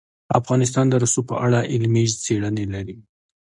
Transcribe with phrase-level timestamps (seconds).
[0.39, 2.97] افغانستان د رسوب په اړه علمي څېړنې لري.